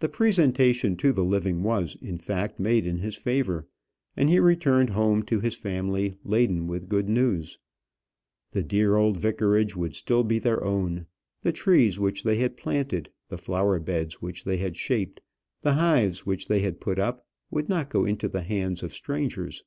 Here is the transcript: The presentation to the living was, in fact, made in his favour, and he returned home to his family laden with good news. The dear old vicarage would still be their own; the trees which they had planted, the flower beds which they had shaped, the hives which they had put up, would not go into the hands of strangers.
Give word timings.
The 0.00 0.08
presentation 0.08 0.96
to 0.96 1.12
the 1.12 1.26
living 1.26 1.62
was, 1.62 1.94
in 2.00 2.16
fact, 2.16 2.58
made 2.58 2.86
in 2.86 3.00
his 3.00 3.16
favour, 3.16 3.66
and 4.16 4.30
he 4.30 4.38
returned 4.38 4.88
home 4.88 5.22
to 5.24 5.40
his 5.40 5.54
family 5.54 6.16
laden 6.24 6.66
with 6.68 6.88
good 6.88 7.06
news. 7.06 7.58
The 8.52 8.62
dear 8.62 8.96
old 8.96 9.18
vicarage 9.20 9.76
would 9.76 9.94
still 9.94 10.24
be 10.24 10.38
their 10.38 10.64
own; 10.64 11.04
the 11.42 11.52
trees 11.52 11.98
which 12.00 12.22
they 12.22 12.36
had 12.36 12.56
planted, 12.56 13.10
the 13.28 13.36
flower 13.36 13.78
beds 13.78 14.22
which 14.22 14.42
they 14.44 14.56
had 14.56 14.74
shaped, 14.78 15.20
the 15.60 15.74
hives 15.74 16.24
which 16.24 16.48
they 16.48 16.60
had 16.60 16.80
put 16.80 16.98
up, 16.98 17.26
would 17.50 17.68
not 17.68 17.90
go 17.90 18.06
into 18.06 18.28
the 18.30 18.40
hands 18.44 18.82
of 18.82 18.94
strangers. 18.94 19.64